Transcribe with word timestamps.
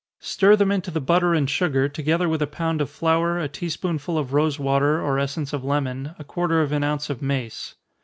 Stir 0.19 0.55
them 0.55 0.71
into 0.71 0.89
the 0.89 0.99
butter 0.99 1.35
and 1.35 1.47
sugar, 1.47 1.87
together 1.87 2.27
with 2.27 2.41
a 2.41 2.47
pound 2.47 2.81
of 2.81 2.89
flour, 2.89 3.37
a 3.37 3.47
tea 3.47 3.69
spoonful 3.69 4.17
of 4.17 4.33
rosewater, 4.33 4.99
or 4.99 5.19
essence 5.19 5.53
of 5.53 5.63
lemon, 5.63 6.15
a 6.17 6.23
quarter 6.23 6.59
of 6.63 6.71
an 6.71 6.83
ounce 6.83 7.11
of 7.11 7.21
mace. 7.21 7.75